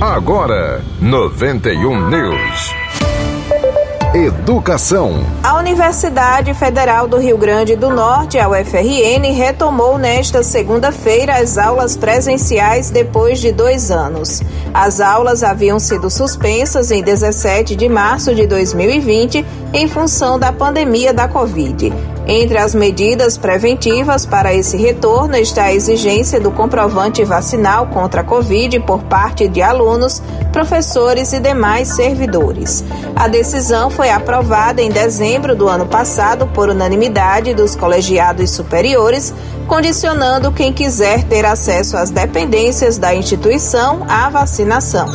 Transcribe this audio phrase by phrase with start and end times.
[0.00, 2.74] Agora, 91 News.
[4.14, 5.24] Educação.
[5.42, 11.96] A Universidade Federal do Rio Grande do Norte, a UFRN, retomou nesta segunda-feira as aulas
[11.96, 14.42] presenciais depois de dois anos.
[14.74, 21.14] As aulas haviam sido suspensas em 17 de março de 2020 em função da pandemia
[21.14, 21.90] da Covid.
[22.28, 28.24] Entre as medidas preventivas para esse retorno está a exigência do comprovante vacinal contra a
[28.24, 30.20] Covid por parte de alunos,
[30.52, 32.84] professores e demais servidores.
[33.14, 39.32] A decisão foi aprovada em dezembro do ano passado por unanimidade dos colegiados superiores,
[39.68, 45.08] condicionando quem quiser ter acesso às dependências da instituição à vacinação.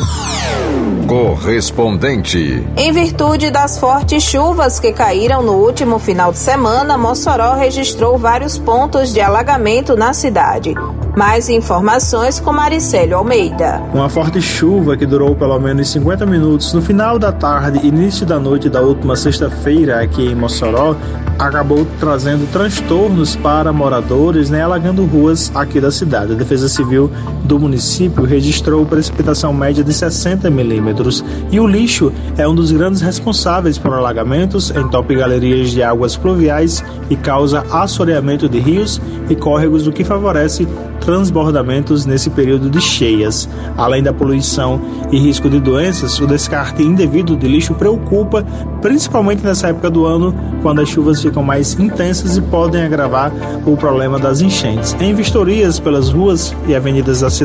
[1.06, 2.66] Correspondente.
[2.76, 8.56] Em virtude das fortes chuvas que caíram no último final de semana, Mossoró registrou vários
[8.56, 10.72] pontos de alagamento na cidade.
[11.16, 13.82] Mais informações com Maricélio Almeida.
[13.92, 18.24] Uma forte chuva que durou pelo menos 50 minutos no final da tarde e início
[18.24, 20.96] da noite da última sexta-feira aqui em Mossoró
[21.38, 26.32] acabou trazendo transtornos para moradores, né, alagando ruas aqui da cidade.
[26.32, 27.10] A Defesa Civil
[27.52, 33.02] do município registrou precipitação média de 60 milímetros e o lixo é um dos grandes
[33.02, 39.86] responsáveis por alagamentos, entope galerias de águas pluviais e causa assoreamento de rios e córregos,
[39.86, 40.66] o que favorece
[41.00, 43.48] transbordamentos nesse período de cheias.
[43.76, 48.44] Além da poluição e risco de doenças, o descarte indevido de lixo preocupa,
[48.80, 53.32] principalmente nessa época do ano, quando as chuvas ficam mais intensas e podem agravar
[53.66, 54.96] o problema das enchentes.
[55.00, 57.41] Em vistorias pelas ruas e avenidas da cidade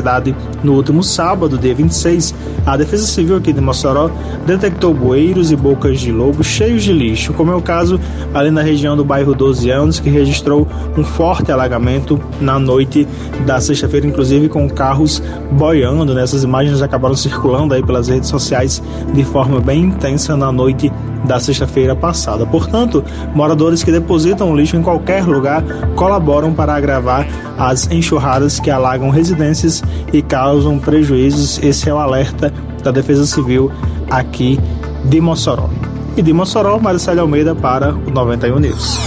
[0.62, 2.34] no último sábado, dia 26,
[2.66, 4.10] a Defesa Civil aqui de Mossoró
[4.46, 8.00] detectou bueiros e bocas de lobo cheios de lixo, como é o caso
[8.34, 13.06] ali na região do bairro 12 anos, que registrou um forte alagamento na noite
[13.46, 16.14] da sexta-feira, inclusive com carros boiando.
[16.14, 16.22] Né?
[16.22, 20.92] Essas imagens acabaram circulando aí pelas redes sociais de forma bem intensa na noite
[21.24, 22.46] da sexta-feira passada.
[22.46, 25.62] Portanto, moradores que depositam lixo em qualquer lugar
[25.94, 27.26] colaboram para agravar
[27.58, 31.58] as enxurradas que alagam residências e causam prejuízos.
[31.62, 33.70] Esse é o alerta da Defesa Civil
[34.10, 34.58] aqui
[35.04, 35.68] de Mossoró.
[36.16, 38.98] E de Mossoró, Marcelo Almeida para o 91 News.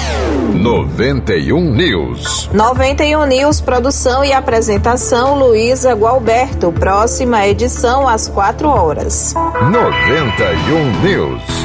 [0.54, 2.50] 91 News.
[2.54, 6.72] 91 News, produção e apresentação Luísa Gualberto.
[6.72, 9.34] Próxima edição às 4 horas.
[9.34, 11.61] 91 News.